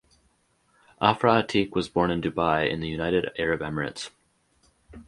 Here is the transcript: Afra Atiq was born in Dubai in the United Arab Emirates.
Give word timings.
Afra 0.99 1.43
Atiq 1.43 1.73
was 1.75 1.87
born 1.87 2.09
in 2.09 2.23
Dubai 2.23 2.67
in 2.71 2.79
the 2.79 2.87
United 2.89 3.29
Arab 3.37 3.59
Emirates. 3.61 4.09